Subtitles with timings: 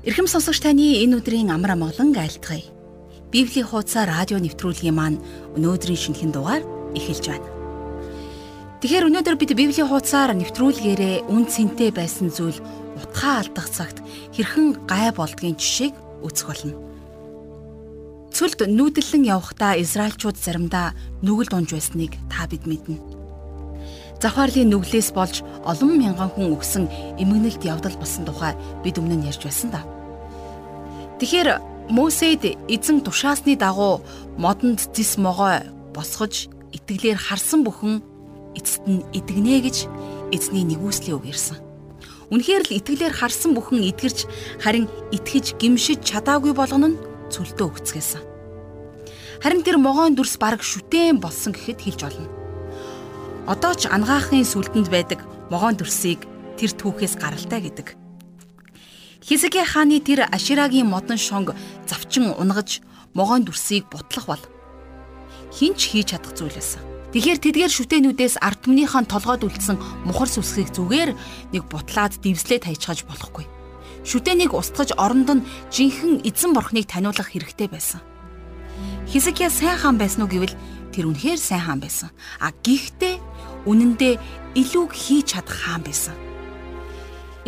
[0.00, 2.64] Ирхэм сонсогч таны энэ өдрийн амар амгалан айлтгая.
[3.28, 5.20] Библийн хуудасаар радио нэвтрүүлгийн маань
[5.60, 6.64] өнөөдрийн шинэхэн дугаар
[6.96, 7.44] эхэлж байна.
[8.80, 12.56] Тэгэхээр өнөөдөр бид Библийн хуудасаар нэвтрүүлгээрээ үн цэнтэй байсан зүйл
[12.96, 14.00] утгаа алдах цагт
[14.32, 15.92] хэрхэн гай болдгийн жишээг
[16.24, 16.80] үзэх болно.
[18.32, 23.09] Цөлд нүүдэллэн явхдаа Израильчууд заримдаа нүгэл дунж байсныг та бид мэднэ
[24.20, 26.84] завхаарлын нүглээс болж олон мянган хүн өгсөн
[27.16, 28.52] эмгэнэлт явдал болсон тухай
[28.84, 29.82] бид өмнө нь ярьж байсан да.
[31.20, 31.48] Тэгэхээр
[31.90, 34.00] Мосед эзэн тушаасны дагуу
[34.38, 37.98] модонд зис могой босгож итгэлээр харсан бүхэн
[38.54, 39.76] эцэст нь идэгнэ гэж
[40.30, 41.58] эзний нэгүслийн үг ирсэн.
[42.30, 44.30] Үнэхээр л итгэлээр харсан бүхэн идгэрч
[44.62, 47.00] харин итгэж гимшиж чадаагүй болгоно нь
[47.34, 48.22] цөлдөө өгцгээсэн.
[49.42, 52.39] Харин тэр могоон дүрс бараг шүтэн болсон гэхэд хэлж болно.
[53.50, 56.22] Одоо ч ангаахын сүлдэнд байдаг могоон төрсийг
[56.54, 57.98] тэр түүхээс гаралтай гэдэг.
[59.26, 62.78] Хизэкэ хааны тэр Аширагийн модон шонг завчин унгаж
[63.10, 64.44] могоон дүрсийг бутлах бол
[65.50, 66.78] хинч хийж чадах зүйл байсан.
[67.10, 71.10] Тэгэхээр тэдгээр шүтэнүүдээс ард түмнийхэн толгойд үлдсэн мухар сүсгийг зүгээр
[71.50, 73.50] нэг бутлаад дивслээ тайчхаж болохгүй.
[74.06, 77.98] Шүтэнийг устгаж оронд нь жинхэнэ эзэн борхныг таниулах хэрэгтэй байсан.
[79.10, 80.54] Хизекия сайн хаан байсан уу гэвэл
[80.94, 82.14] тэр үнэхээр сайн хаан байсан.
[82.38, 83.29] А гэхдээ
[83.66, 84.14] үнэндээ
[84.56, 86.16] илүү хийж чадах хаан байсан.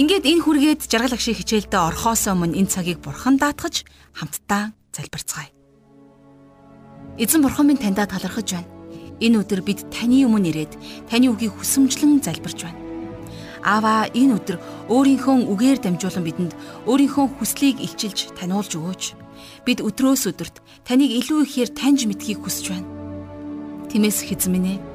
[0.01, 3.85] Ингээд энэ хүргээд жаргал агшийн хичээлдээ орхоос өмнө энэ цагийг бурхан даатгаж
[4.17, 5.53] хамтдаа залбирцгаая.
[7.21, 8.73] Эзэн бурхан минь таньдаа талархаж байна.
[9.21, 10.73] Энэ өдөр бид таны өмнө ирээд
[11.13, 12.81] таны үгийг хүсэмжлэн залбирч байна.
[13.63, 14.57] Аава энэ өдөр
[14.89, 16.53] өөрийнхөө үгээр дамжуулан бидэнд
[16.89, 19.03] өөрийнхөө хүслийг илчилж таниулж өгөөч.
[19.69, 22.89] Бид өдрөөс өдөрт таныг илүү ихээр таньж мэдхийг хүсэж байна.
[23.93, 24.92] Тимээс ээ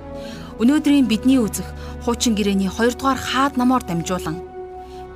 [0.58, 1.70] Өнөөдрийн бидний үзэх
[2.02, 4.42] хуучин гэрээний 2 дугаар хаад намоор дамжуулан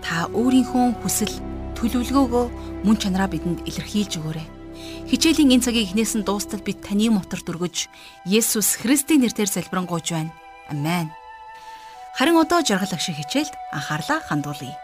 [0.06, 1.34] та өөрийнхөө хүсэл
[1.74, 2.46] төлөвлөгөөгөө
[2.86, 4.48] мөн чанараа бидэнд илэрхийлж өгөөрэй.
[5.10, 7.90] Хичээлийн энэ цагийг эхнээс нь дуустал бид таны мотор дүргэж
[8.30, 10.34] Есүс Христийн нэрээр залбирanгуйж байна.
[10.70, 11.10] Амен.
[12.14, 14.78] Харин одоо жаргал ах шиг хичээлд анхаарлаа хандуулъя.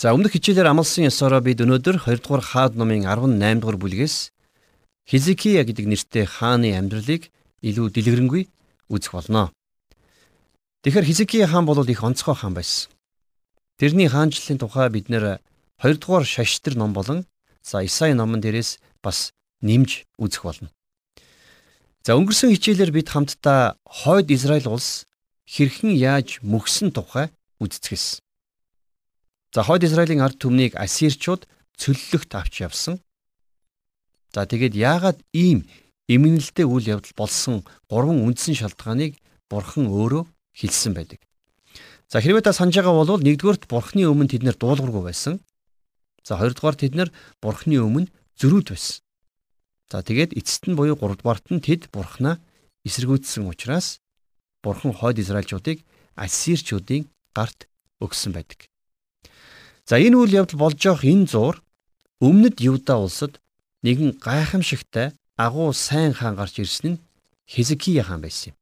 [0.00, 4.32] За өмнөх хичээлээр амлсан ёсороо бид өнөөдөр 2 дугаар хаад номын 18 дугаар бүлгээс
[5.04, 7.28] Хизикия гэдэг нэртэй хааны амьдралыг
[7.60, 8.48] илүү дэлгэрэнгүй
[8.88, 9.52] үзэх болно.
[10.88, 12.88] Тэгэхээр Хизикия хаан бол их онцгой хаан байсан.
[13.76, 15.36] Тэрний хаанчлалын тухай бид нэр
[15.84, 17.28] 2 дугаар шаштар ном болон
[17.60, 20.72] за Исаи номон дээрээс бас нэмж үзэх болно.
[22.08, 25.04] За өнгөрсөн хичээлээр бид хамтдаа хойд Израиль улс
[25.44, 27.28] хэрхэн яаж мөхсөн тухай
[27.60, 28.24] үздэгсэн.
[29.50, 33.02] За хойд Израилийн ард түмнийг ассирчууд цөллөгт авч явсан.
[34.30, 35.66] За тэгээд яагаад ийм
[36.06, 39.18] эмгэнэлтэй үйл явдал болсон гурван үндсэн шалтгааныг
[39.50, 40.22] бурхан өөрөө
[40.54, 41.18] хэлсэн байдаг.
[42.06, 45.42] За хэрвээ та санаж байгаа бол нэгдүгээрт бурхны өмнө тэд нэр дуулуургүй байсан.
[46.22, 47.10] За хоёрдугаар тэд нэр
[47.42, 49.02] бурхны өмнө зөрүүд байсан.
[49.90, 52.38] За тэгээд эцэст нь буюу гуравдугаарт нь тэд бурхнаа
[52.86, 53.98] эсэргүүцсэн учраас
[54.62, 55.82] бурхан хойд Израильчуудыг
[56.14, 57.66] ассирчуудын гарт
[57.98, 58.69] өгсөн байдаг.
[59.90, 61.58] За энэ үйл явдал болж явах энэ зуур
[62.22, 63.42] өмнөд Юда улсад
[63.82, 67.02] нэгэн гайхамшигтай агуу сайн хаан гарч ирсэн нь
[67.50, 68.56] Хизкия хаан байсан юм.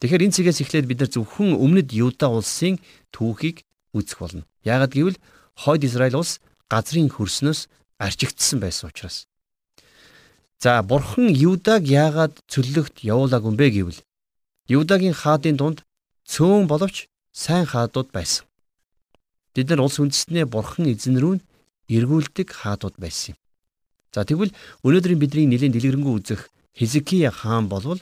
[0.00, 2.80] Тэгэхээр энэ цэгээс эхлээд бид нар зөвхөн өмнөд Юда улсын
[3.12, 4.48] түүхийг үзэх болно.
[4.64, 5.20] Яагад гэвэл
[5.60, 6.40] хойд Израиль улс
[6.72, 7.68] газрын хөрснөөс
[8.00, 9.28] арчигдсан байсан учраас.
[10.56, 14.00] За бурхан Юдаг яагаад цөллөгт явуулаагүй юм бэ гэвэл
[14.72, 15.84] Юдагийн хаадын дунд
[16.24, 18.48] цөөн боловч сайн хаадууд байсан.
[19.54, 21.42] Бид нар улс үндэстнээ бурхан эзэн рүү
[21.90, 23.38] эргүүлдэг хаадууд байсан юм.
[24.14, 24.54] За тэгвэл
[24.86, 28.00] өнөөдрийн бидний нэлийн дэлгэрэнгүй үзэх Хизкия хаан болвол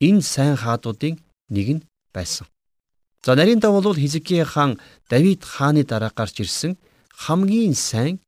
[0.00, 2.46] энэ сайн хаадуудын нэг нь байсан.
[3.24, 6.76] За нарийн дав бол Хизкия хаан Давид хааны дараа гарч ирсэн
[7.16, 8.20] хамгийн сайн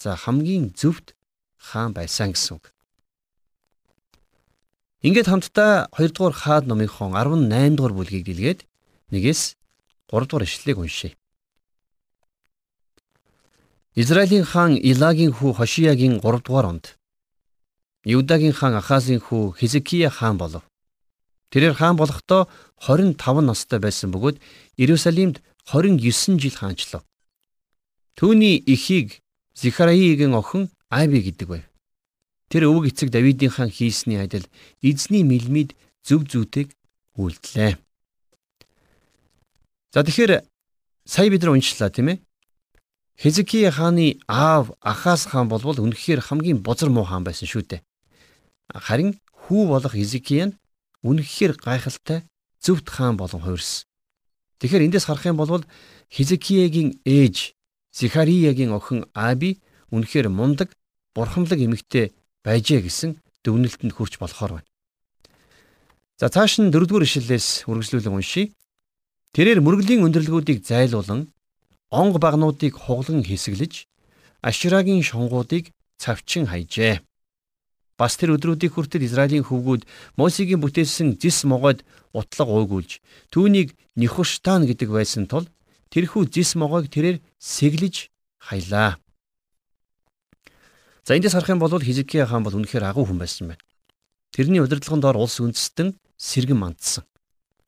[0.00, 1.16] за хамгийн зөвхт
[1.56, 2.72] хаан байсан гэсэн үг.
[5.04, 8.60] Ингээд хамтдаа 2 дугаар хаад номынхон 18 дугаар бүлгийг дэлгээд
[9.12, 9.56] нэгээс
[10.08, 11.12] 3 дугаар ишлэлийг уншъя.
[13.96, 16.84] Израилийн хаан Илагийн хүү Хошиягийн 3 дугаар онд
[18.04, 20.68] Юдагийн хаан Ахазын хүү Хизкия хаан болов.
[21.48, 22.44] Тэрээр хаан болохдоо
[22.76, 24.36] 25 настай байсан бөгөөд
[24.76, 27.02] Иерусалимд 29 жил хаанчлав.
[28.20, 29.24] Түүний эхийг
[29.56, 31.64] Зихараигийн охин Аби гэдэг байв.
[32.52, 34.44] Тэр өвөг эцэг Давидын хаан хийсний адил
[34.84, 35.72] эзний мэлмид
[36.04, 36.68] зөв зүйтэйг
[37.16, 37.80] үйлдлээ.
[39.88, 40.44] За тэгэхээр
[41.08, 42.25] сая бид нар уншлаа тийм ээ.
[43.16, 47.80] Хизкия хааны аав Ахаз хаан болвол үнэхээр хамгийн бузар муу хаан байсан шүү дээ.
[48.74, 50.56] Харин хүү болох Изекия нь
[51.00, 52.28] үнэхээр гайхалтай
[52.60, 53.88] зөвхт хаан болон хувирсан.
[54.60, 55.64] Тэгэхээр эндээс харах юм бол
[56.12, 57.56] Хизекиягийн ээж
[57.96, 60.76] Зихариягийн охин Аби үнэхээр мундаг
[61.16, 62.12] бурхамлаг эмэгтэй
[62.44, 64.68] байжээ гэсэн дүгнэлтэнд хүрч болохоор байна.
[66.20, 68.52] За цааш нь дөрөвдүгээр ишлэлээс үргэлжлүүлэн уншийе.
[69.32, 71.32] Тэрээр мөргөлийн өндөрлгүүдийг зайлуулан
[71.90, 73.86] онг багнуудыг хуглан хэсэглэж
[74.42, 77.00] Аширагийн шонгуудыг цавчин хайжээ.
[77.96, 79.88] Бас тэр өдрүүдийн хүртэл Израилийн хөвгүүд
[80.20, 81.80] Мосегийн бүтээсэн зис могойд
[82.12, 83.00] утлаг уугуулж
[83.32, 85.48] түүнийг Нихуштан гэдэг байсан тул
[85.88, 89.00] тэрхүү зис могойг тэрээр сэглэж хаялаа.
[91.06, 93.64] За эндээс харах юм бол Хизкия хаан бол үнэхээр агуу хүн байсан байна.
[94.36, 97.08] Тэрний удирдлагын доор улс үндэстэн сэргэн мандсан.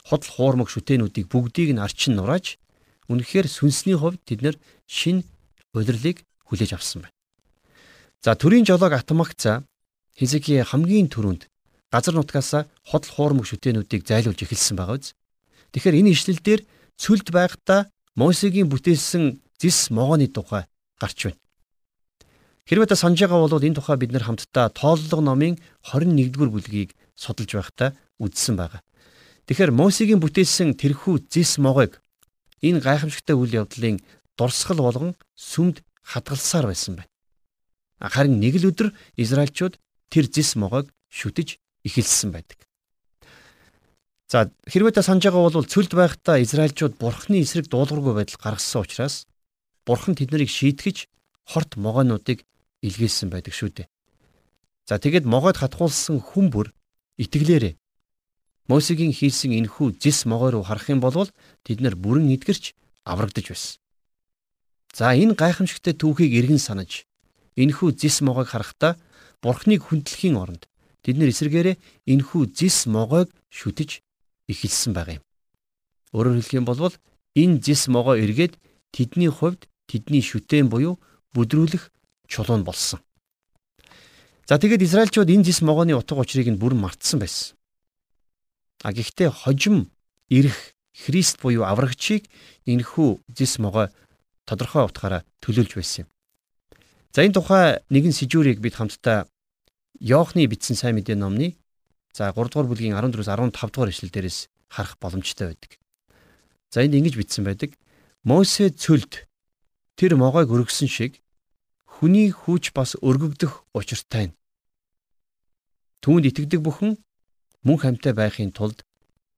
[0.05, 2.61] Хотл хуурмаг шүтэнүүдийг бүгдийг нь арчин нурааж
[3.09, 4.57] үнэхээр сүнсний хувьд тэд нэр
[4.87, 5.25] шин
[5.73, 7.17] удирлыг хүлээж авсан байна.
[8.25, 9.65] За төрийн жолоог Атмагца
[10.19, 11.47] Хизки хамгийн түрүүнд
[11.93, 15.15] газар нутгаас хотл хуурмаг шүтэнүүдийг зайлуулж эхэлсэн байгаа биз.
[15.73, 16.61] Тэгэхээр энэ ишлэл дээр
[16.99, 17.87] цүлд байхдаа
[18.19, 20.67] Мосегийн бүтээсэн зис могооны тухай
[20.99, 21.39] гарч байна.
[22.67, 25.55] Хэрвээ та санаж байгаа бол энэ тухай бид нар хамтдаа тооллого номын
[25.87, 28.83] 21-р бүлгийг судалж байхдаа үздсэн байгаа.
[29.47, 32.03] Тэгэхээр Мосегийн бүтээсэн тэрхүү зис могойг
[32.63, 34.01] энэ гайхамшигтай үйл явдлын
[34.39, 37.11] дурсгал болгон сүмд хадгалсаар байсан байна.
[38.01, 39.79] Харин нэг л өдөр Израильчууд
[40.11, 42.59] тэр зис могойг шүтэж эхэлсэн байдаг.
[44.29, 49.25] За хэрвээ та санаж байгаа бол цөлд байхдаа Израильчууд бурхны эсрэг дуулуургүй байдал гаргасан учраас
[49.89, 51.09] бурхан тэднийг шийтгэж
[51.49, 52.45] хорт могоонуудыг
[52.85, 53.89] илгээсэн байдаг шүү дээ.
[54.85, 56.69] За тэгэд могоод хатгуулсан хүн бүр
[57.17, 57.78] итгэлээрээ
[58.69, 61.29] Мосегийн хийсэн энхүү зис могоо руу харах юм бол
[61.65, 62.77] тэд нар бүрэн эдгэрч
[63.09, 63.81] аврагдаж байсан.
[64.93, 67.09] За энэ гайхамшигтай түүхийг эргэн санаж
[67.57, 69.01] энхүү зис могоог харахтаа
[69.41, 70.69] Бурхныг хүндлэхийн оронд
[71.01, 71.77] тэд нар эсэргээрээ
[72.13, 74.05] энхүү зис могоог шүтэж
[74.53, 75.25] эхэлсэн байгаа юм.
[76.13, 76.93] Өөрөөр хэлэх юм бол
[77.39, 78.61] энэ зис могоо эргээд
[78.93, 81.01] тэдний хувьд тэдний шүтэн буюу
[81.33, 81.93] бүдрүүлэх
[82.27, 83.01] чулуун болсон.
[84.49, 87.58] За тэгээд Израильчууд энэ зис могооны утга учирыг нь бүрэн мартсан байсан.
[88.83, 89.91] А гэхдээ хожим
[90.29, 92.27] ирэх Христ буюу аврагчийг
[92.67, 93.89] энэхүү зис могой
[94.47, 96.09] тодорхой утгаараа төлөөлж байсан юм.
[97.15, 99.31] За энэ тухай нэгэн сэжүүрийг бид хамтдаа
[100.03, 101.55] Йоохны бичсэн сайн мэдээ номны
[102.15, 105.79] за 3 дугаар бүлгийн 14-өөс 15 дугаар ишлэл дээрээс харах боломжтой байдаг.
[106.71, 107.79] За энд ингэж бичсэн байдаг.
[108.23, 109.27] Мосе цөлд
[109.95, 111.23] тэр могойг өргөсөн шиг
[111.87, 114.35] хүний хүч бас өргөгдөх учиртай.
[116.03, 116.99] Түүнд итгэдэг бүхэн
[117.67, 118.85] мөн хамтаа байхын тулд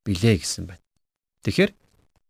[0.05, 0.83] билээ гэсэн байна.
[1.43, 1.71] Тэгэхээр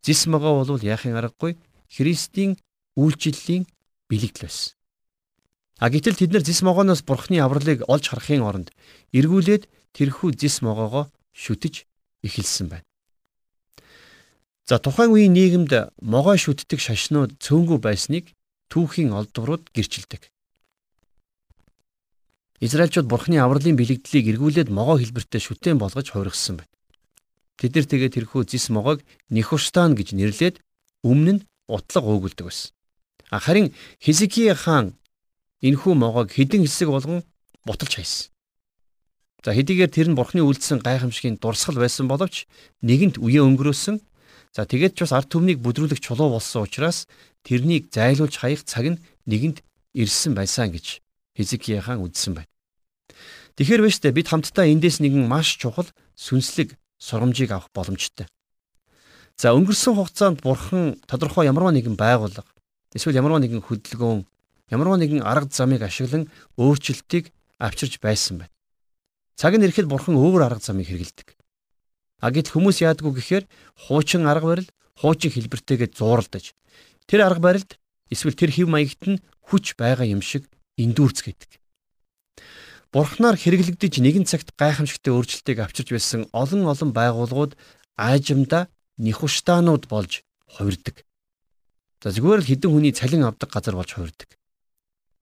[0.02, 1.56] зис могоо бол яахын аргагүй
[1.92, 2.56] Христийн
[2.96, 3.68] үйлчлэлийн
[4.08, 4.72] бэлэгдэл байсан.
[5.82, 8.68] А гэтэл тэд нар зис могооноос бурхны авралыг олж харахын оронд
[9.12, 11.84] эргүүлээд тэрхүү зис могоогоо шүтэж
[12.24, 12.88] эхэлсэн байна.
[14.64, 18.32] За тухайн үеийн нийгэмд могоо шүтдэг шашнууд цөөнгүй байсныг
[18.72, 20.31] түүхийн олдврууд гэрчилдэг.
[22.62, 26.70] Израильчууд Бурхны авралын бэлэгдлийг эргүүлээд могоо хэлбэртэй шүтэн болгож хувиргасан байна.
[27.58, 29.02] Тэд нар тэгээд тэрхүү зис могоог
[29.34, 30.62] Нихуштан гэж нэрлээд
[31.02, 32.70] өмнө нь утлаг уугулдаг байсан.
[33.34, 34.94] Харин Хизкия хаан
[35.58, 37.26] энэхүү могоог хідэн хэсэг болгон
[37.66, 38.30] буталж хайсан.
[39.42, 42.46] За хэдийгээр тэр нь Бурхны үйлдэлсэн гайхамшигын дурсгал байсан боловч
[42.86, 43.98] нэгэнт үе өнгөрөөсөн.
[44.54, 47.10] За тэгээд ч бас ард түмнийг бүдрүүлэх чулуу болсон учраас
[47.42, 49.66] тэрнийг зайлуулж хаях цаг нь нэгэнт
[49.98, 51.02] ирсэн байсан гэж
[51.34, 52.51] Хизкия хаан үзсэн байна.
[53.56, 58.26] Тэгэхээр биш үү бид хамтдаа эндээс нэгэн маш чухал сүнслэг сургамжийг авах боломжтой.
[59.36, 62.48] За өнгөрсөн хугацаанд бурхан тодорхой ямарваа нэгэн байгууллага
[62.94, 64.24] эсвэл ямарваа нэгэн хөдөлгөөн
[64.72, 68.54] ямарваа нэгэн арга замыг ашиглан өөрчлөлтийг авчирч байсан байна.
[69.36, 71.36] Цаг нь ирэхэд бурхан өөр арга замыг хэрэгэлдэг.
[72.22, 73.44] А гэт хүмүүс яадгүй гэхээр
[73.88, 76.54] хуучин арга барил, хуучин хэлбэртэйгээ зууралдаж
[77.06, 77.70] тэр арга барилд
[78.12, 80.46] эсвэл тэр хэв маягт нь хүч байгаа юм шиг
[80.78, 81.58] эндүүрцгээдэг.
[82.92, 87.56] Бурхнаар хэрэглэгдэж нэгэн цагт гайхамшигтай өөрчлөлтийг авчирч байсан олон олон байгууллагууд
[87.96, 88.68] аажимда
[89.00, 91.00] нихуштаанууд болж хувирдаг.
[92.04, 94.36] За зүгээр л хідэн хүний цалин авдаг газар болж хувирдаг.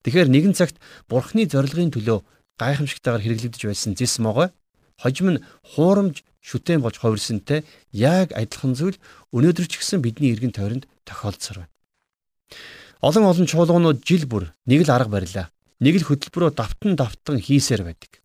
[0.03, 2.27] Тэгэхээр нэгэн цагт Бурхны зорилгын төлөө
[2.59, 4.51] гайхамшигтайгаар хэрэглэгдэж байсан зис могой
[4.99, 7.63] хожим нь хуурамж шүтэн болж хувирсантай
[7.95, 8.99] яг адилхан зүйл
[9.31, 11.75] өнөөдөр ч гэсэн бидний эргэн тойронд тохиолдсоор байна.
[12.99, 15.47] Олон олон чуулганууд жил бүр нэг л арга барилаа
[15.81, 18.21] нэг л хөтөлбөрөөр давтан давтан хийсээр байдаг.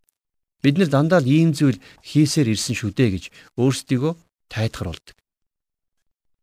[0.61, 3.23] Бид нэр дандаа л ийм зүйл хийсээр ирсэн шүү дээ гэж
[3.59, 4.13] өөрсдийгөө
[4.51, 5.15] тайтгар болдог.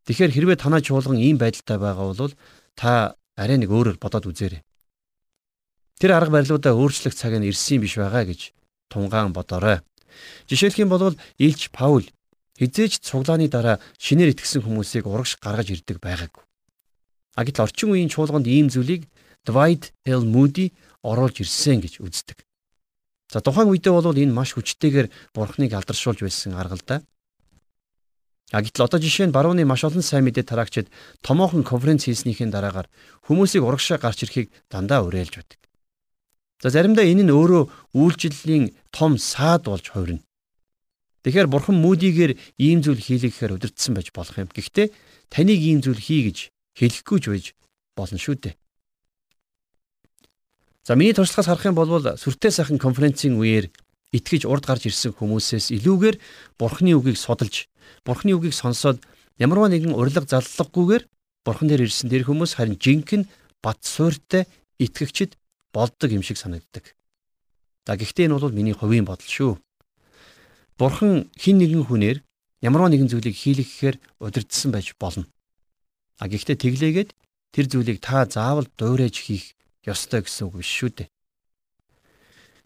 [0.09, 2.35] Тэгэхээр хэрвээ танаа чуулган ийм байдалтай байгаа бол
[2.75, 4.63] та арай нэг өөрөөр бодоод үзээрэй.
[6.01, 8.51] Тэр арга барилуудаа өөрчлөх цаг нь ирсэн биш байгаа гэж
[8.91, 9.85] тунгаан бодоорой.
[10.51, 12.07] Жишээлх юм бол Илч Паул
[12.59, 16.45] хизээч цуглааны дараа шинээр итгэсэн хүмүүсийг урагш гаргаж ирдэг байгаагүй.
[17.39, 19.09] А гэтэл орчин үеийн чуулганд ийм зүйлийг
[19.47, 20.23] Dwight L.
[20.23, 20.71] Moody
[21.03, 22.47] оруулж ирсэн гэж үздэг.
[23.33, 26.97] За тухайн үедээ бол энэ маш хүчтэйгээр бурхныг алдаршуулж байсан арга л да.
[28.53, 30.93] А гэтэл одоо жишээ нь барууны маш олон сайн мэдээ тараагчид
[31.25, 32.93] томоохон конференц хийснийхээ дараагаар
[33.25, 35.61] хүмүүсийг урагшаа гарч ирэхийг дандаа уриалж байдаг.
[36.61, 40.21] За заримдаа энэ нь өөрөө үйлчлэлийн том саад болж хувирна.
[41.25, 44.53] Тэгэхээр бурхан мүдийгээр ийм зүйл хийлгэхээр өдөртсөн байж болох юм.
[44.53, 44.93] Гэхдээ
[45.33, 46.39] таныг ийм зүйл хий гэж
[46.77, 47.45] хэлэхгүй ч байж
[47.97, 48.55] болно шүү дээ.
[50.83, 53.71] За миний туршлагаас харах юм бол сүртэй сайхан конференцийн үеэр
[54.13, 56.17] итгэж урд гарч ирсэн хүмүүсээс илүүгээр
[56.59, 57.73] бурхны үгийг судалж
[58.05, 59.03] Бурхны үгийг сонсоод
[59.39, 61.05] ямарваа нэгэн урилга заллаггүйгээр
[61.47, 63.27] Бурхан дээр ирсэн тэр хүмүүс харин жинхэнэ
[63.63, 64.47] бат суурьтай
[64.79, 65.39] итгэгчд
[65.75, 66.95] болдог юм шиг санагддаг.
[67.87, 69.53] За гэхдээ энэ бол миний хувийн бодол шүү.
[70.79, 72.23] Бурхан хин нэгэн хүнээр
[72.63, 75.27] ямарваа нэгэн зүйлийг хийлгэхээр удирдсан байж болно.
[76.19, 77.11] А гэхдээ тэглээгээд
[77.55, 79.55] тэр зүйлийг та заавал дуурайж хийх
[79.87, 81.09] ёстой гэсэн үг биш шүү дээ.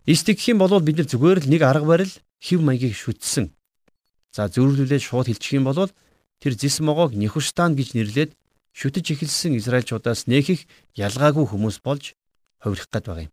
[0.07, 3.57] Истик хэм бол бид нар зүгээр л нэг арга барил хэв маягийг шүтсэн
[4.37, 5.89] За зөвөрлүүлээд шууд хэлчих юм бол
[6.45, 8.37] тэр зис могоог Нихуштан гэж нэрлээд
[8.77, 12.13] шүтэж эхэлсэн Израильчуудаас нэхих ялгаагүй хүмүүс болж
[12.61, 13.33] хувирах гээд байгаа юм.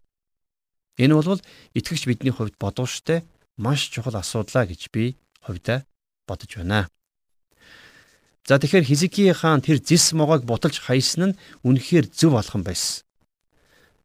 [0.95, 1.43] Энэ бол
[1.75, 3.27] итгэгч бидний хувьд бодууштай
[3.59, 5.83] маш чухал асуудлаа гэж би хувьдаа
[6.23, 6.87] бодож байна.
[8.47, 11.37] За тэгэхээр Хизикий хаан тэр зис могоог буталж хайсан нь
[11.67, 13.03] үнэхээр зөв алхам байсан.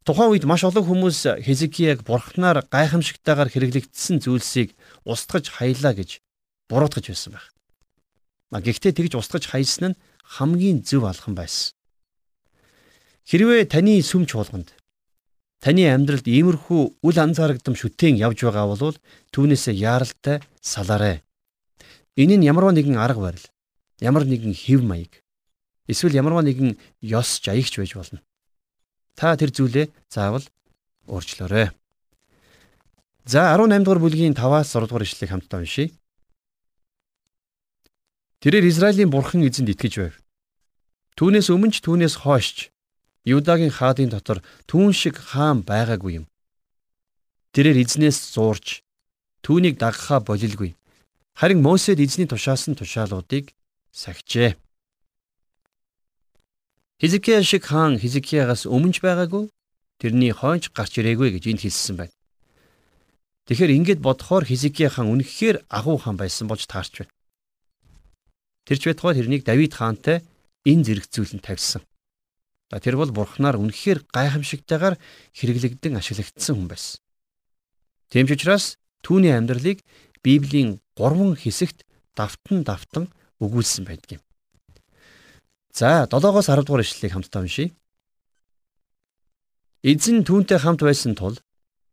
[0.08, 4.72] Тухайн үед маш олон хүмүүс Хизикияг бурхнаар гайхамшигтайгаар хэрэглэгдсэн зүйлсийг
[5.04, 6.24] устгаж хаялаа гэж
[6.64, 7.52] буруутгаж байсан байх.
[8.48, 11.76] Гэхдээ тэгж устгаж хайсан нь хамгийн зөв алхам байсан.
[13.28, 14.72] Хэрвээ таны сүм чуулганд
[15.60, 18.96] таны амьдралд иймэрхүү үл анзаарагдам шүтэн явж байгаа бол
[19.36, 21.20] түүнээсээ яаралтай салаарай.
[22.16, 23.46] Энэ нь ямарваа нэгэн арга барил,
[24.00, 25.20] ямар нэгэн хэв маяг,
[25.84, 28.24] эсвэл ямарваа нэгэн ёс жаягч байж болно.
[29.18, 30.46] Та тэр зүйлээ заавал
[31.10, 31.74] өөрчлөөрэй.
[33.26, 35.90] За 18 дугаар бүлгийн 5-аас 6 дугаар ишлэгийг хамтдаа уншийе.
[38.38, 40.14] Тэрээр Израилийн бурхан эзэнд итгэж байв.
[41.18, 42.70] Түүнээс өмнө ч түүнээс хойш
[43.26, 44.38] Юдагийн хаадын дотор
[44.70, 46.30] түүн шиг хаан байгаагүй юм.
[47.50, 48.86] Тэрээр эзнээс зуурж
[49.42, 50.78] түүнийг дагахаа болилгүй.
[51.34, 53.50] Харин Мосед эзний тушаасан тушаалуудыг
[53.90, 54.54] сахижээ.
[56.98, 59.46] Хизкия шиг хаан Хизкиягаас өмнө ч байгаагүй.
[60.02, 62.14] Тэрний хойч гарч ирээгүй гэж энд хэлсэн байна.
[63.46, 67.14] Тэгэхээр ингэж бодохоор Хизкия хаан үнэхээр агуу хаан байсан болж таарч байна.
[68.66, 70.26] Тэр ч байтугай тэрнийг Давид хаантай
[70.66, 71.86] энэ зэрэг зүйлэн тавьсан.
[72.66, 74.98] За тэр бол бурхнаар үнэхээр гайхамшигтайгаар
[75.38, 76.98] хэрэглэгдэн ашиглагдсан хүн байсан.
[78.10, 78.74] Тийм ч учраас
[79.06, 79.86] түүний амьдралыг
[80.26, 81.86] Библийн 3 хэсэгт
[82.18, 83.06] давтан давтан
[83.38, 84.22] өгүүлсэн байдаг юм.
[85.72, 87.74] За 7-оос 10 дугаар ишлэлийг хамтдаа уншийе.
[89.82, 91.38] Эзэн түүнтэй хамт байсан тул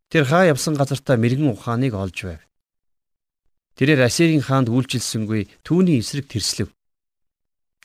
[0.10, 2.42] тэр хаа явсан газартаа мэрэгэн ухааныг олж байв.
[3.78, 6.72] Тэрээр Асирийн хаанд үйлчилсэнгүй түүний эсрэг тэрслэв.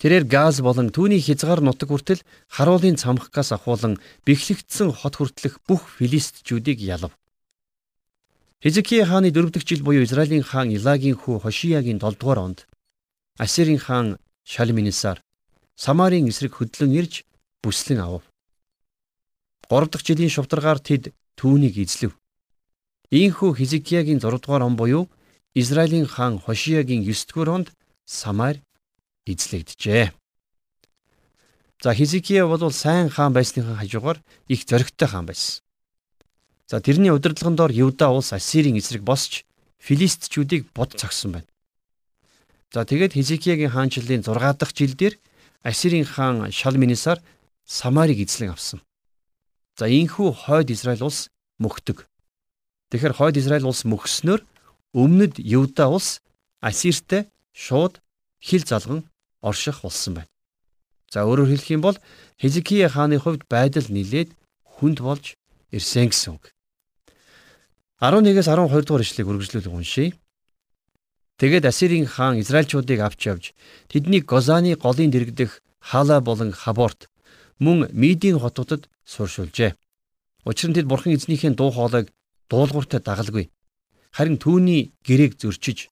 [0.01, 6.81] Тэрээр газ болон түүний хязгаар нутаг хүртэл харуулын цамхгаас ахуулан бэхлэгдсэн хот хүртэлх бүх филистчүүдийг
[6.81, 7.13] ялав.
[8.65, 12.59] Хизкия хааны 4 дахь жил буюу Израилийн хаан Илагийн хүү Хошиягийн 7 дугаар онд
[13.37, 15.21] Ассирийн хаан Шалминисар
[15.81, 17.25] Самарын эсрэг хөдлөн ирж
[17.65, 18.25] бүслэн авав.
[19.65, 22.13] 3 дахь жилийн шувдаргаар тэд түүнийг эзлэв.
[23.09, 25.09] Ийхүү Хизкиягийн 6 дугаар он буюу
[25.57, 27.69] Израилийн хаан Хошиягийн 9 дугаар онд
[28.05, 28.61] Самар
[29.25, 30.13] эзлэгдэжээ.
[31.81, 34.21] За Хизикия бол сайн хаан байсныхаа хажуугаар
[34.53, 35.65] их зоригтой хаан байсан.
[36.69, 39.49] За тэрний удирдлагын доор Юда улс Ассирийн эсрэг босч
[39.81, 41.49] Филистчүүдийг бод цогсон байна.
[42.69, 45.17] За тэгээд Хизикиягийн хаанчлалын 6 дахь жилдэр
[45.63, 47.21] Ассирийн хаан Шалминисар
[47.65, 48.81] Самарыг эзлэн авсан.
[49.77, 52.09] За ийхүү хойд Израиль улс мөхдөг.
[52.91, 54.43] Тэгэхээр хойд Израиль улс мөхснөөр
[54.93, 56.21] өмнөд Юда улс
[56.61, 58.01] Ассиртэй шууд
[58.43, 59.05] хил залган
[59.41, 60.31] орших болсон байна.
[61.11, 61.97] За өөрөөр хэлэх юм бол
[62.41, 65.37] Хизкия хааны хувьд байдал нилээд хүнд болж
[65.71, 66.51] ирсэн гэсэн үг.
[68.01, 70.17] 11-ээс 12 дугаар ишлэгийг үргэлжлүүлэн уншийе.
[71.41, 73.45] Тэгээд Ассирийн хаан Израильчуудыг авч явж
[73.89, 77.09] тэднийг Гозаны голын дэргдэх Хала болон Хаборт
[77.59, 79.73] мөн Мидийн хотуудад сууршуулжээ.
[80.45, 82.13] Учир нь тэд бурхан эзнийхээ дуу хоолойг
[82.53, 83.49] дуулууртай дагалгүй
[84.13, 85.89] харин түүний гэрээг зөрчиж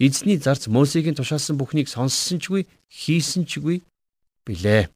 [0.00, 3.84] эзний зарц Мосегийн тушаасан бүхнийг сонссон чгүй хийсэн чгүй
[4.46, 4.88] билээ.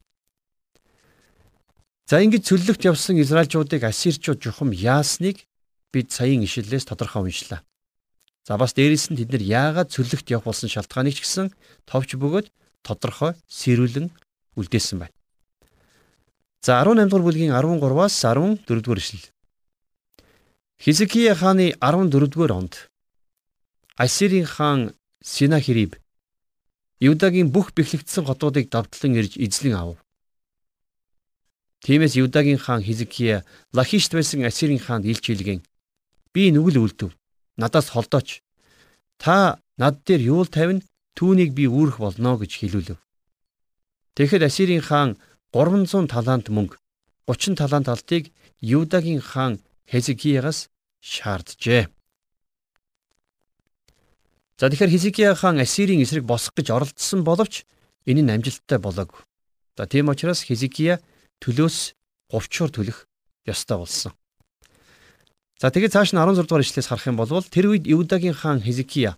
[2.09, 5.45] За ингэж цөллөгт явсан Израильчуудыг Ассирчууд жухам яасныг
[5.93, 7.61] бид саяын ишлэлээс тодорхой уншлаа.
[8.43, 11.55] За бас дээрээс нь тэд нар яагаад цөлөгт явах болсон шалтгааныг ч гэсэн
[11.87, 12.51] товч бөгөөд
[12.83, 14.11] тодорхой сэрүүлэн
[14.59, 15.15] үлдээсэн байна.
[16.59, 19.31] За 18 дугаар бүлгийн 13-аас 14 дугаар ишлэл.
[20.75, 22.91] Хизкия хааны 14 дугаар онд
[23.95, 24.91] Ассирийн хаан
[25.23, 25.95] Синахириб
[26.99, 30.03] Юдагийн бүх бэхлэгдсэн хотуудыг давтлан ирж эзлэн ав.
[31.87, 35.63] Тиймээс Юдагийн хаан Хизкия Лахишт байсан Ассирийн хаанд илч хэлгэн
[36.35, 37.11] би нүгэл үлдэв
[37.57, 38.41] надаас холдооч.
[39.17, 40.81] Та над дээр юул тавина
[41.17, 42.99] түүнийг би үүрэх болно гэж хэлүүлв.
[44.17, 45.17] Тэгэхэд Ассирийн хаан
[45.53, 46.77] 300 талант мөнгө
[47.27, 50.69] 30 талант алтыг Юдагийн хаан Хезекиягаас
[51.01, 51.89] шаарджээ.
[54.57, 57.65] За тэгэхээр Хизкия хаан Ассирийн эсрэг босох гэж оролдсон боловч
[58.05, 59.21] энэ нь амжилттай болоогүй.
[59.77, 61.01] За тийм учраас Хизкия
[61.41, 61.97] төлөөс
[62.31, 63.09] говчуур төлөх
[63.43, 64.13] ёстой болсон.
[65.61, 69.17] За тэгээд цааш нь 16 дугаар ишлээс харах юм бол тэр үед Юдагийн хаан Хизкия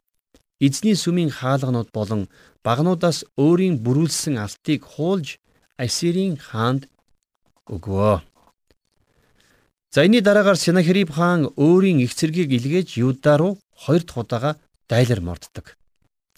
[0.60, 2.28] эзний сүмийн хаалганууд болон
[2.64, 5.38] багнуудаас өөрийн бүрүүлсэн алтыг хуулж
[5.78, 6.88] Ассирийн хаанд
[7.68, 8.24] өгвөө.
[9.92, 14.52] За энэний дараагаар Синахириб хаан өөрийн их цэргийг илгээж Юда руу хоёр дахь удаага
[14.88, 15.76] дайлар морддог.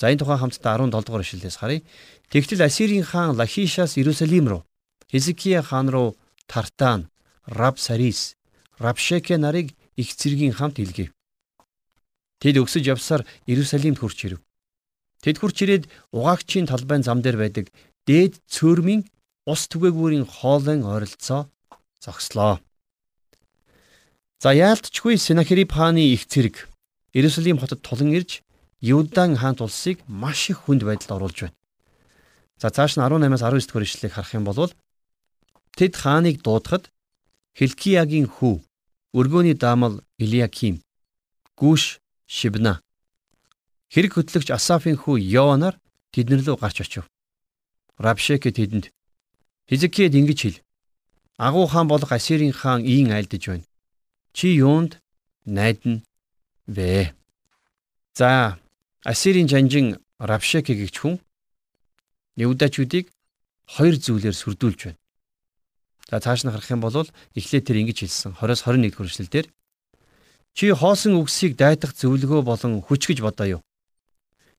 [0.01, 1.85] За энэ тухай хамтдаа 17 дугаар ишлэлээс харъя.
[2.29, 4.65] Тэгтэл Ассирийн хаан Лахишаас Иерусалим руу,
[5.11, 7.09] Хизкия хаан руу Тартан,
[7.45, 8.35] Рабсарис,
[8.79, 11.11] Рабшеке нарыг их цэргийн хамт илгээв.
[12.39, 14.41] Тэд өксөж явсаар Иерусалимд хурч ирэв.
[15.25, 17.65] Тэд хурч ирээд угаагчийн талбайн зам дээр байдаг
[18.05, 19.09] дээд цөөрмийн
[19.49, 21.49] ус түгээгүүрийн хоолойн ойролцоо
[21.97, 22.61] зогслоо.
[24.37, 26.69] За яалтчгүй Синахирип хааны их цэрэг
[27.17, 28.45] Иерусалим хотод тулан ирж
[28.79, 31.57] Юудан хаант улсыг маш их хүнд байдалд оруулж байна.
[32.61, 34.69] За цааш нь 18-аас 19 дэх ишлэгийг харах юм бол
[35.73, 36.93] тэд хааныг дуудахад
[37.57, 38.61] Хилкиягийн хүү
[39.17, 40.83] Өргөөний даамал Илиаким,
[41.57, 41.97] Гүш
[42.29, 42.81] Шибна.
[43.89, 45.81] Хэрэг хөтлөгч Асафын хүү Йоанаар
[46.13, 47.09] тэднэр лөө гарч очив.
[47.97, 48.93] Рабшеке тэдэнд
[49.65, 50.61] Хизкияд ингэж хэл.
[51.41, 53.65] Агуу хаан болох Ассирийн хаан ийн айлдж байна.
[54.37, 55.01] Чи юунд
[55.49, 56.05] найдна
[56.67, 57.15] вэ?
[58.13, 58.61] За,
[59.01, 61.17] Ассирийн жанжин Рабшеке гэгч хүн
[62.37, 63.09] Юдачуудыг
[63.65, 65.01] хоёр зүйлээр сүрдүүлж байна.
[66.07, 67.03] За цааш нь харах юм бол
[67.35, 69.47] эхлээд тэр ингэж хэлсэн 20-с 21 хүртэл дээр
[70.55, 73.61] чи хоосон үгсийг дайтах зөвлөгөө болон хүч гэж бодоо юу?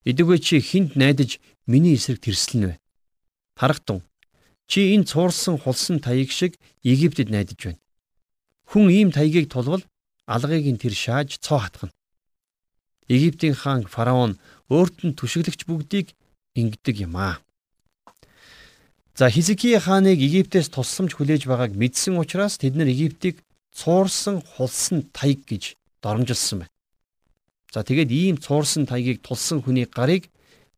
[0.05, 2.75] Эдүгээ чи хинд найдаж миний эсрэг тэрслэн вэ?
[3.57, 4.05] Харахтун.
[4.69, 7.81] Чи энэ цуурсан хулсан таяг шиг Египтэд найдаж байна.
[8.69, 9.83] Хүн ийм таягийг тулвал
[10.29, 11.97] алгыг нь тэр шааж цоо хатгана.
[13.09, 14.37] Египтийн хаан фараон
[14.69, 16.13] өөрт нь түшиглэгч бүгдийг
[16.53, 17.41] ингэдэг юм аа.
[19.19, 23.43] За Хизкия хааныг Египтээс тусламж хүлээж байгааг мэдсэн учраас тэд нар Египтийг
[23.75, 26.75] цуурсан хулсан таяг гэж доромжилсан байна.
[27.75, 30.31] За тэгээд ийм цуурсан таягийг тулсан хүний гарыг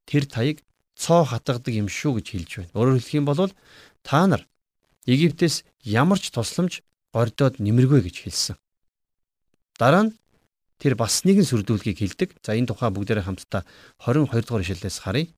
[0.09, 0.65] тэр таяг
[0.97, 2.73] цоо хатгадаг юм шүү гэж хэлж байна.
[2.81, 3.53] Өөрөөр хэлэх юм бол
[4.01, 4.49] та нар
[5.05, 6.81] Египтээс ямар ч тусламж
[7.13, 8.57] гордоод нэмэргүй гэж хэлсэн.
[9.77, 10.17] Дараа нь
[10.81, 12.41] тэр бас нэгэн сүрдүүлгийг хэлдэг.
[12.41, 13.69] За энэ тухай бүгдээрээ хамтдаа
[14.01, 15.29] 22 дугаар ишлэлээс харъя.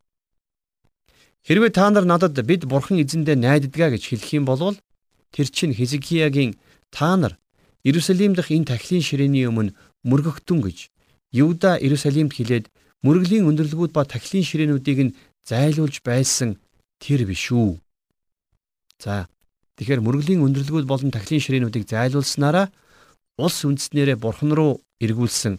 [1.46, 4.78] Хэрвээ та нар надад бид бурхан эзэндээ найддгаа гэж хэлэх юм бол
[5.34, 6.54] тэр чинь Хизкиягийн
[6.94, 7.34] та нар
[7.82, 9.74] Иерусалим дахь энэ тахилын ширээний өмнө
[10.06, 10.78] мөргөгдөн гэж
[11.34, 12.70] Юда Иерусалимд хилээд
[13.02, 16.62] мөргөлийн өндөрлгүүд ба тахилын ширээнүүдийг нь зайлуулж байсан
[17.02, 17.82] тэр биш үү.
[19.02, 19.26] За
[19.80, 22.70] тэгэхээр мөргөлийн өндөрлгүүд болон тахилын ширээнүүдийг зайлуулснараа
[23.34, 25.58] улс үндэснээрээ бурхан руу эргүүлсэн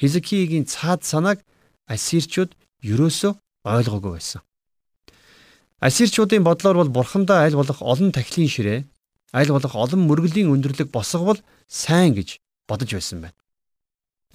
[0.00, 1.38] Хизкиягийн цаад санааг
[1.86, 2.50] ассирчууд
[2.82, 4.42] ерөөсөө ойлгоогүй байсан.
[5.80, 8.84] Ассирчуудын бодлоор бол бурхандаа аль болох олон тахилын ширээ,
[9.32, 12.36] аль болох олон мөргөлийн өндөрлөг босговол сайн гэж
[12.68, 13.36] бодож байсан байна.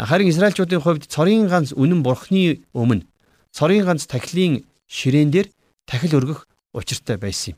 [0.01, 3.05] Харин Израильчуудын хувьд цорын ганц үнэн бурхны өмнө
[3.53, 5.47] цорын ганц тахилын ширээн дээр
[5.86, 7.58] тахил өргөх учиртай байсан юм.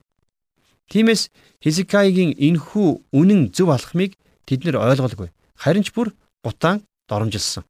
[0.91, 1.31] Тиймээс
[1.63, 5.31] Хизикайгийн энхүү үнэн зөв алхмыг тэд нэр ойлголгүй.
[5.55, 6.11] Харин ч бүр
[6.43, 7.63] гутаан доромжилсан.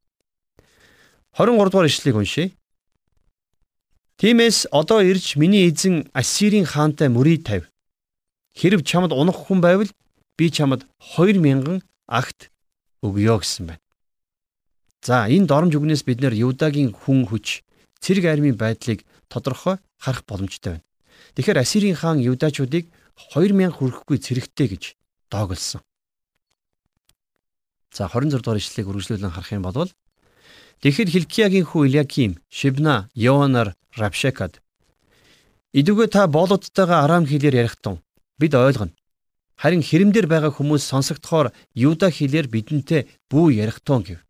[1.38, 2.50] 23 дугаар ишлэгийг уншъя.
[4.18, 7.70] Тиймээс одоо ирж миний эзэн Ассирийн хаантай мөрий тавь.
[8.58, 9.94] Хэрв чамд унах хүн байвал
[10.34, 12.50] би чамд 2000 агт
[13.06, 13.84] өгье гэсэн байна.
[15.06, 17.62] За энэ доромж үгнээс бид нэр Юдагийн хүн хүч
[18.02, 20.86] цэрэг армийн байдлыг тодорхой харах боломжтой байна.
[21.38, 22.90] Тэгэхээр Ассирийн хаан Юдачуудыг
[23.38, 24.84] 2000 хүрэхгүй цэрэгтэй гэж
[25.30, 25.86] доогөлсон.
[27.94, 29.94] За 26 дугаар ишлэлийг үргэлжлүүлэн харах юм бол
[30.82, 34.62] Тэгэхэд Хилкиягийн хүү Иляким, Шибна, Йоанар, Равшекад
[35.74, 37.98] "Идүгэ та боолуудтайгаа арам хэлээр ярих тун.
[38.38, 38.94] Бид ойлгоно.
[39.58, 44.22] Харин хэрэмдэр байгаа хүмүүс сонсогдохоор юуда хэлээр бидэнтэй бүү ярих тун гэв.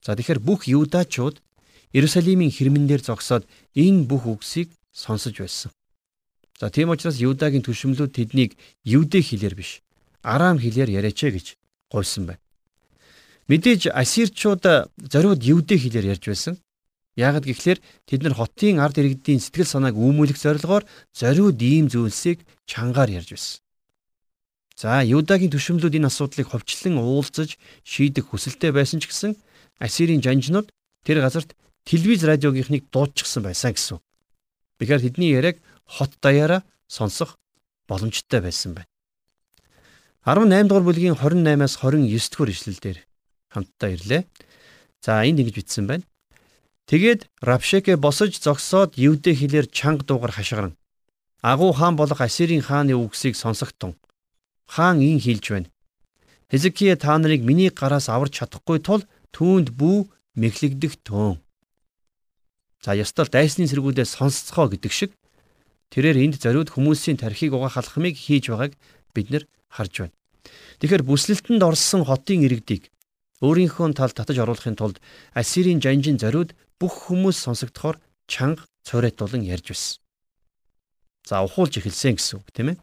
[0.00, 1.36] За тэгэхээр бүх юудачууд
[1.92, 3.44] Иерусалимийн хэрмэн дээр зогсоод
[3.76, 5.70] энэ бүх үгсийг сонсож байсан.
[6.56, 8.56] За тийм учраас юудагийн түшмлүүд тэднийг
[8.88, 9.84] юудэ хэлээр биш,
[10.24, 11.46] арам хэлээр яриач гэж
[11.92, 12.42] гуйсан байна.
[13.48, 14.62] Мэдээж ассирчууд
[15.08, 16.54] зориуд юудэ хэлээр ярьж байсан.
[17.16, 20.84] Яагад гэхлээр тэд нар хотын ард иргэдийн сэтгэл санааг үүмүүлэх зорилгоор
[21.16, 23.58] зориуд ийм зүйлсийг чангаар ярьж байсан.
[24.78, 29.34] За Юдагийн түшмлүүд энэ асуудлыг ховчлон уулзаж шийдэх хүсэлтэй байсан ч гэсэн
[29.82, 30.70] Ассирийн жанжнууд
[31.02, 33.98] тэр газарт телевиз радиогийнхныг дуудчихсан байсан гэсэн.
[34.78, 37.40] Тэгэхээр тэдний яриаг хот даяараа сонсох
[37.88, 38.86] боломжтой байсан байна.
[40.22, 43.07] 18 дугаар бүлгийн 28-аас 29 дугаар ишлэлдэр
[43.52, 44.22] хамтдаа ирлээ.
[45.04, 46.04] За энд ингэж бичсэн байна.
[46.88, 50.78] Тэгээд Равшеке босож зогсоод Евдэ хэлээр чанга дуугар хашгиран
[51.42, 53.94] агуу хаан болох Ассирийн хааны үгсийг сонсогтун
[54.66, 55.70] хаан ин хэлж байна.
[56.50, 61.38] Хизкие та нарыг миний гараас аварч чадахгүй тул түүнд бүү мэхлэгдэх төөн.
[62.82, 65.10] За ёстол дайсны сэргүүдээ сонсцгоо гэдэг шиг
[65.92, 68.72] тэрээр энд зориуд хүмүүсийн тархийг угаах алхмыг хийж байгааг
[69.14, 70.14] бид нар харж байна.
[70.80, 72.90] Тэгэхээр бүслэлтэнд орсон хотын иргэдийг
[73.44, 74.98] өөрийнхөө тал татаж оруулахын тулд
[75.34, 80.00] Ассирийн жанжин зориуд бүх хүмүүс сонсогдохоор чанга цорайтуулан ярьж байсан.
[81.28, 82.78] За ухуулж эхэлсэн гэсэн үг тийм ээ.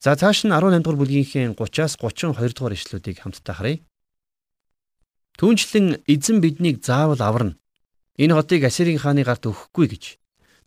[0.00, 3.78] За цааш нь 18 дугаар бүлгийнхээ 30-аас 32 дугаар ишлүүдийг хамтдаа харъя.
[5.38, 7.58] Түүнчлэн эзэн биднийг заавал аварна.
[8.18, 10.04] Энэ хотыг Ассирийн хааны гарт өгөхгүй гэж.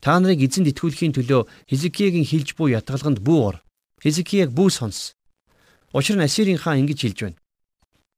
[0.03, 3.55] Та нарыг эзэнд итгүүлэхийн төлөө Хизкиягийн хилж буй ятгалганд бүү ор.
[4.03, 5.15] Хизкияг бүү сонс.
[5.95, 7.39] Учир нь Ассирийн хаан ингэж хэлж байна.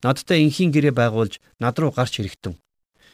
[0.04, 2.56] Надтай инхийн гэрээ байгуулж над руу гарч хэрэгтэн.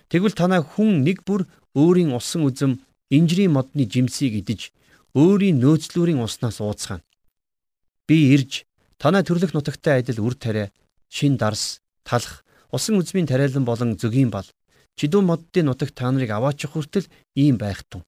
[0.10, 4.69] Тэгвэл танаа хүн нэг бүр өөрийн усан үзэм инжирийн модны жимсийг идэж
[5.17, 7.02] өөрийн нөөцлүүрийн уснаас ууцгаана.
[8.06, 8.69] Би ирж
[9.02, 10.69] танай төрлөх нутагтай адил үр тариа,
[11.10, 14.45] шин дарс, талах, усан үзмийн тариалан болон зөгийн бал
[15.00, 18.06] чидүү моддын нутагт та нарыг аваачих хүртэл ийм байх тун.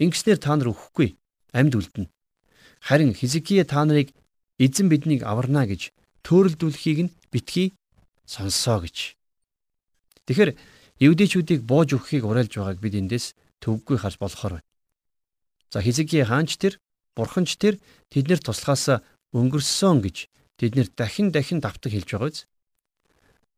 [0.00, 1.20] Ингэснээр та нар өхгүй
[1.52, 2.08] амьд үлдэнэ.
[2.80, 4.10] Харин Хизкие та нарыг
[4.58, 5.92] эзэн биднийг аварна гэж
[6.24, 7.76] төөрөлдүүлэхийг нь битгий
[8.30, 9.18] сонссоо гэж.
[10.30, 10.54] Тэгэхээр
[11.02, 14.68] евдээчүүдийг бууж өгөхийг уриалж байгааг бид эндээс төвөггүй харж болохоор байна.
[15.74, 16.78] За Хизкие хаанч тэр
[17.18, 17.82] Бурхан ч тэр
[18.14, 19.02] тэднэр туслахаас
[19.34, 20.16] өнгөрсөн гэж
[20.62, 22.46] тэднэр дахин дахин давтаг хэлж байгаа биз?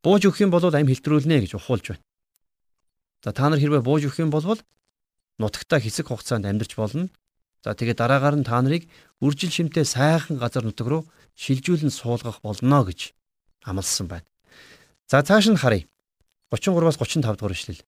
[0.00, 2.04] Бууж өгөх юм бол амь хэлтрүүлнэ гэж ухуулж байна.
[3.20, 4.44] За та нар хэрвээ бууж өгөх юм бол
[5.38, 7.12] нутагтаа хэсэг хугацаанд амьдарч болно.
[7.62, 8.88] За тэгээд дараагаар нь та нарыг
[9.20, 11.02] үржил шимтэй сайхан газар нутаг руу
[11.38, 13.14] шилжүүлэн суулгах болно гэж
[13.62, 14.31] амласан байна.
[15.10, 15.88] За цааш нь харъя.
[16.50, 17.80] 33-аас 35 дугаар ишлэл.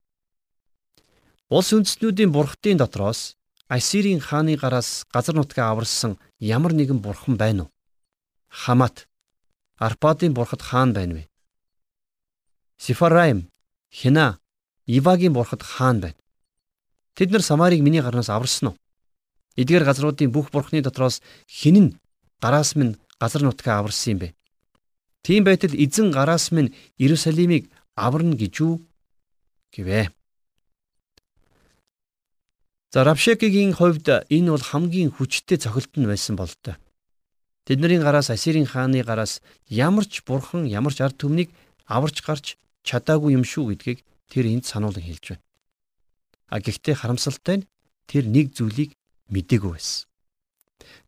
[1.50, 3.36] Улс үндэстнүүдийн бурхтын дотроос
[3.68, 7.72] Ассирийн хааны гараас газар нутгаа аварсан ямар нэгэн бурхан байна уу?
[8.48, 9.08] Хамат
[9.76, 11.28] Арпадын бурхад хаан байна вэ?
[12.78, 13.50] Сифараим,
[13.90, 14.38] Хина,
[14.86, 16.20] Ивагийн бурхад хаан байна.
[17.14, 18.78] Тэд нар Самарыг миний гарнаас аварсан уу?
[19.56, 21.94] Эдгээр газруудын бүх бурхны дотроос хэн нь
[22.42, 24.28] гараас минь газар нутгаа аварсан юм бэ?
[25.24, 28.84] Тийм байтал эзэн гараас минь Иерусалимыг аварна гэж юу
[29.72, 30.12] гэвэ?
[32.92, 36.76] За Равшекигийн хувьд энэ бол хамгийн хүчтэй цохилт нь байсан бол тоо.
[37.64, 41.48] Тэдний гараас Ассирийн хааны гараас ямар ч бурхан ямар ч ард түмнийг
[41.88, 45.44] аварч гарч чадаагүй юм шүү гэдгийг тэр энд сануулan хэлж байна.
[46.52, 47.68] А гэхдээ харамсалтай нь
[48.04, 48.92] тэр нэг зүйлийг
[49.32, 50.04] мдээгүй байсан.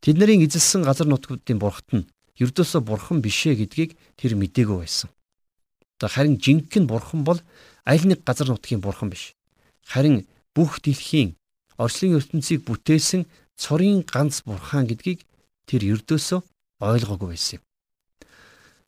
[0.00, 2.08] Тэдний эзэлсэн газар нутгуудын бурхт нь
[2.42, 5.10] ердөөсөө бурхан бишээ гэдгийг тэр мдээгүй байсан.
[6.00, 7.40] За харин жинхэнэ бурхан бол
[7.84, 9.32] аль нэг газар нутгийн бурхан биш.
[9.86, 11.36] Харин бүх дэлхийн
[11.80, 13.24] орчлын ертөнцийг бүтээсэн
[13.56, 15.24] цорын ганц бурхан гэдгийг
[15.64, 16.40] тэр ердөөсөө
[16.80, 17.62] ойлгоогүй байсан юм.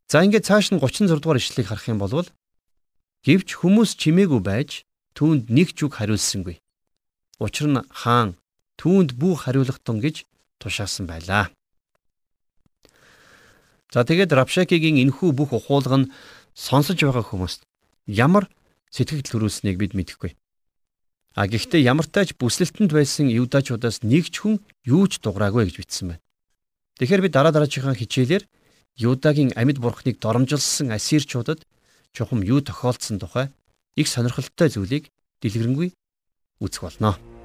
[0.08, 2.28] За ингээд цааш нь 36 дугаар ишлэгийг харах юм бол
[3.24, 4.84] гэвч хүмүүс чимээгүй байж
[5.16, 6.60] түүнд нэг ч үг хариулсангүй.
[7.40, 8.36] Учир нь хаан
[8.80, 10.24] түүнд бүх хариулах тун гэж
[10.60, 11.52] тушаасан байлаа.
[13.92, 16.10] За тэгээд Равшакигийн энхүү бүх ухуулга нь
[16.52, 17.64] сонсож байгаа хүмүүст
[18.04, 18.44] ямар
[18.92, 20.36] сэтгэл төрүүлснийг бид мэдэхгүй.
[21.38, 26.06] А гэхдээ ямартай ч бүслэлтэнд байсан юудачудаас нэг ч хүн юу ч дуграагүй гэж бичсэн
[26.12, 26.24] байна.
[27.00, 28.44] Тэгэхээр би дараа дараачихаа хичээлээр
[28.98, 31.62] Юдагийн амьд бурхныг доромжилсан ассирчуудад
[32.10, 33.54] чухам юу тохиолдсон тухай
[33.94, 35.94] их сонирхолтой зүйлийг дэлгэрэнгүй
[36.58, 37.37] үзэх болно.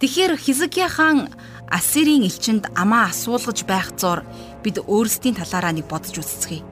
[0.00, 1.28] Тэгэхээр Хизкия хаан
[1.68, 4.24] Ассирийн элчинд амаа асуулгаж байх зор
[4.64, 6.64] бид өөрсдийн талаараа нэг бодож үзцгээе.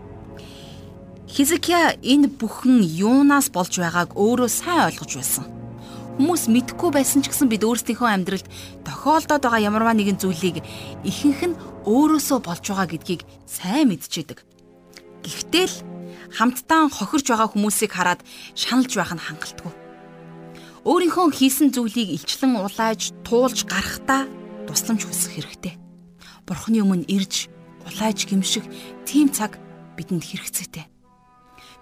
[1.28, 5.44] Хизкия энэ бүхэн юунаас болж байгааг өөрөө сайн ойлгож байсан.
[6.16, 8.48] Хүмүүс мэдхгүй байсан ч гэсэн бид өөрсдийнхөө амьдралд
[8.88, 10.64] тохиолдоод байгаа ямарваа нэгэн зүйлийг
[11.04, 14.40] ихэнх нь өөрөөсөө болж байгаа гэдгийг сайн мэдчихэдэг.
[15.22, 15.76] Гэхдээ л
[16.32, 18.24] хамтдаа хохирж байгаа хүмүүсийг хараад
[18.56, 19.72] шаналж байх нь хангалтгүй.
[20.86, 24.30] Өөрийнхөө хийсэн зүйлийг илчлэн улааж, туулж гарахтаа
[24.70, 25.74] тусламж хүсэх хэрэгтэй.
[26.46, 27.50] Бурхны өмнө ирж,
[27.82, 28.62] улааж гимших
[29.02, 29.58] тийм цаг
[29.98, 30.86] бидэнд хэрэгцээтэй.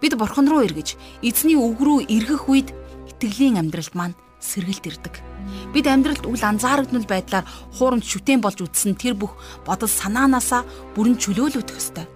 [0.00, 2.68] Бид бурхан руу эргэж, эзний үг рүү эргэх үед
[3.10, 5.14] итгэлийн амьдралд маань сэргэлт ирдэг.
[5.72, 7.44] Бид амьдралд үл анзаарагдмал байдлаар
[7.76, 10.64] хуурамч шүтэн болж үтсэн тэр бүх бодол санаанаасаа
[10.96, 12.06] бүрэн чөлөөлөгдөх ёстой.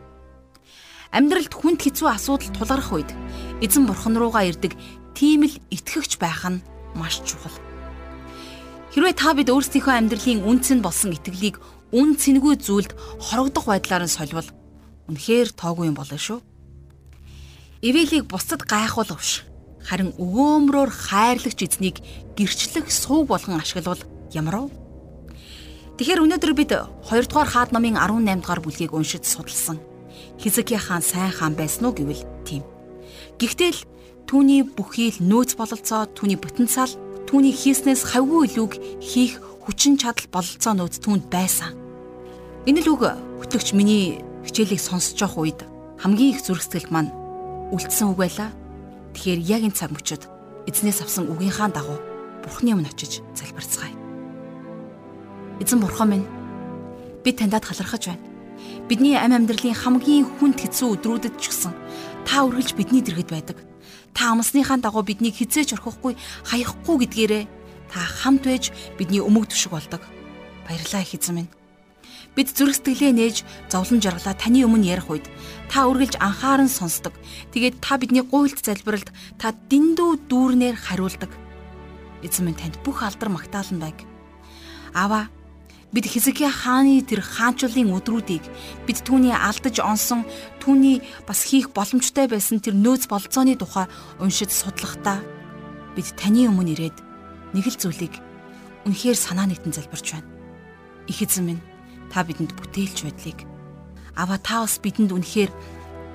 [1.10, 3.10] Амьдралд хүнд хэцүү асуудал тулгарх үед
[3.58, 4.78] эзэн бурхан руугаа ирдэг
[5.14, 6.62] тийм л итгэгч байх нь
[6.94, 7.54] маш чухал.
[8.90, 11.62] Хэрвээ та бид өөрсдийнхөө амьдралын үн цэн болсон итгэлийг
[11.94, 14.48] үн цэнгүй зүйлд хорогдох байдлаар нь соливол
[15.06, 16.42] үнэхээр тоогүй юм болно шүү.
[17.86, 19.46] Ивэлийг бусдад гайхуулгавш
[19.86, 21.96] харин өгөөмрөөр хайрлагч эзнийг
[22.36, 24.02] гэрчлэх сувг болгон ашиглавал
[24.34, 24.74] ямар вэ?
[25.96, 29.80] Тэгэхээр өнөөдөр бид 2 дугаар хаад номын 18 дугаар бүлгийг уншиж судалсан.
[30.40, 32.64] Хизкия хаан сайн хаан байсан уу гэвэл тийм.
[33.40, 33.80] Гэхдээ л
[34.26, 36.90] түүний бүхий л нөөц бололцоо, түүний потенциал,
[37.30, 41.76] түүний хийснээс хавгүй илүүг хийх хүчин чадал бололцоо нөөц түүнд байсан.
[42.66, 43.02] Энэ л үг
[43.40, 45.60] хөтлөгч миний хичээлийг сонсож явах үед
[46.02, 47.14] хамгийн их зүрхсэтгэл маань
[47.72, 48.50] үлдсэн үг байлаа.
[49.14, 50.26] Тэгэхээр яг энэ цаг мөчид
[50.66, 51.98] эзнээс авсан үгийнхаа дагуу
[52.42, 53.92] Бурхны өмнө очиж залбирцгаая.
[55.60, 56.26] Эзэн Бурхан минь
[57.22, 58.24] би таньдад халархаж байна.
[58.88, 61.72] Бидний ам амьдралын хамгийн хүнд хэцүү өдрүүдэд ч гэсэн
[62.24, 63.58] та үргэлж бидний дэргэд байдаг.
[64.14, 66.14] Та амсныхаа дагуу биднийг хизээж орхихгүй,
[66.48, 67.44] хаяхгүй гэдгээрээ
[67.90, 70.02] та хамт байж бидний өмөг төшөг болдог.
[70.66, 71.50] Баярлалаа их эзэн минь.
[72.38, 75.26] Бид зүрх сэтгэлээ нээж зовлон жаргалаа таны өмнө ярих үед
[75.66, 77.10] та үргэлж анхааран сонсдог.
[77.50, 81.30] Тэгээд та бидний гуйлт залбиралд та дэндүү дүүрнээр хариулдаг.
[82.22, 83.98] Эзэн минь танд бүх алдар магтаалан байг.
[84.94, 85.26] Аваа
[85.90, 88.46] бид Хизкия хааны тэр хаанчлалын өдрүүдийг
[88.86, 90.22] бид түүний алдаж онсон
[90.62, 93.90] түүний бас хийх боломжтой байсан тэр нөөц болцооны тухай
[94.22, 95.18] уншиж судлахдаа
[95.98, 96.96] бид таны өмнө ирээд
[97.58, 98.14] нэг л зүйлийг
[98.86, 100.30] үнэхээр санаа нэгтэн залбирч байна.
[101.10, 101.62] Их эзэн минь
[102.14, 103.38] та бидэнд бүтээлч байдлыг
[104.14, 105.50] аваа та бас бидэнд үнэхээр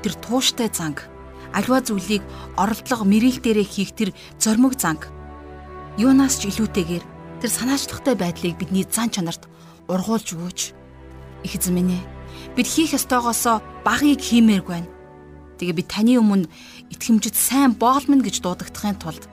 [0.08, 1.04] тэр тууштай занг
[1.52, 2.24] альва зүйлийг
[2.56, 5.12] оролдлого мэрэл дээрээ хийх тэр зормог занг
[6.00, 7.04] юунаас ч илүүтэйгээр
[7.44, 9.48] тэр санаачлагтай байдлыг бидний зан чанарт
[9.92, 10.60] ургуулж өгөөч
[11.46, 12.04] их эзэн минь ээ
[12.56, 14.90] бид хийх ёстойгоосоо багыг хиймээргүй байна
[15.58, 16.50] тэгээ би таны өмнө
[16.94, 19.24] итгэмжид сайн боолмон гэж дуудагдахын тулд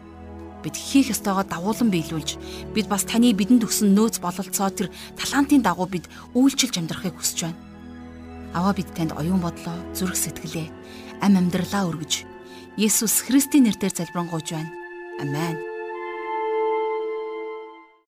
[0.62, 2.30] бид хийх ёстойгоо дагуулan биелүүлж
[2.74, 4.88] бид бас таны бидэнд өгсөн нөөц бололцоо тэр
[5.18, 6.06] талантын дагуу бид
[6.38, 7.58] үйлчилж амьдрахыг хүсэж байна.
[8.54, 10.68] Аваа бид танд оюун бодлоо, зүрх сэтгэлээ,
[11.24, 12.28] ам амьдралаа өргөж
[12.78, 14.70] Есүс Христийн нэрээр залбирanгуйж байна.
[15.20, 15.71] Амен.